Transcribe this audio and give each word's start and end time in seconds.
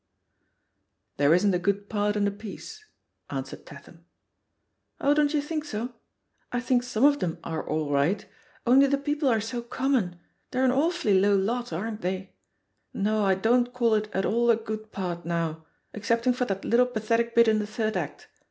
"There 1.17 1.31
isn't 1.31 1.53
a 1.53 1.59
good 1.59 1.87
part 1.87 2.15
in 2.15 2.25
the 2.25 2.31
piece," 2.31 2.85
an 3.29 3.43
fweted 3.43 3.65
Tatham. 3.65 4.05
"Oh, 4.99 5.13
don't 5.13 5.31
you 5.31 5.43
think 5.43 5.63
so? 5.63 5.93
I 6.51 6.59
think 6.59 6.81
some 6.81 7.05
of 7.05 7.19
them 7.19 7.37
are 7.43 7.63
all 7.63 7.91
right. 7.91 8.25
Only 8.65 8.87
the 8.87 8.97
people 8.97 9.29
are 9.29 9.39
so 9.39 9.61
com 9.61 9.91
mon; 9.91 10.19
they're 10.49 10.65
an 10.65 10.71
awfully 10.71 11.19
low 11.21 11.35
lot, 11.37 11.71
aren't 11.71 12.01
they? 12.01 12.33
No, 12.95 13.23
I 13.23 13.35
don't 13.35 13.73
call 13.73 13.93
it 13.93 14.09
at 14.11 14.25
all 14.25 14.49
a 14.49 14.55
good 14.55 14.91
part 14.91 15.23
now, 15.23 15.67
except 15.93 16.25
ing 16.25 16.33
for 16.33 16.45
that 16.45 16.65
little 16.65 16.87
pathetic 16.87 17.35
bit 17.35 17.47
in 17.47 17.59
the 17.59 17.67
third 17.67 17.95
act. 17.95 18.27